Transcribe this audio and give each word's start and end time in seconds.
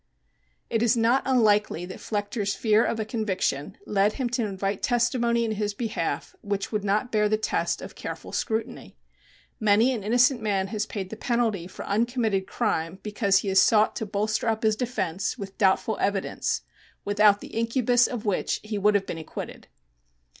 It 0.67 0.81
is 0.81 0.97
not 0.97 1.21
unlikely 1.27 1.85
that 1.85 1.99
Flechter's 1.99 2.55
fear 2.55 2.83
of 2.83 2.99
a 2.99 3.05
conviction 3.05 3.77
led 3.85 4.13
him 4.13 4.29
to 4.29 4.43
invite 4.43 4.81
testimony 4.81 5.45
in 5.45 5.51
his 5.51 5.75
behalf 5.75 6.35
which 6.41 6.71
would 6.71 6.83
not 6.83 7.11
bear 7.11 7.29
the 7.29 7.37
test 7.37 7.83
of 7.83 7.93
careful 7.93 8.31
scrutiny. 8.31 8.97
Many 9.59 9.93
an 9.93 10.03
innocent 10.03 10.41
man 10.41 10.69
has 10.69 10.87
paid 10.87 11.11
the 11.11 11.15
penalty 11.17 11.67
for 11.67 11.85
uncommitted 11.85 12.47
crime 12.47 12.97
because 13.03 13.37
he 13.41 13.49
has 13.49 13.61
sought 13.61 13.95
to 13.97 14.07
bolster 14.07 14.47
up 14.47 14.63
his 14.63 14.75
defense 14.75 15.37
with 15.37 15.55
doubtful 15.59 15.99
evidence 16.01 16.63
without 17.05 17.39
the 17.39 17.49
incubus 17.53 18.07
of 18.07 18.25
which 18.25 18.59
he 18.63 18.79
would 18.79 18.95
have 18.95 19.05
been 19.05 19.19
acquitted. 19.19 19.67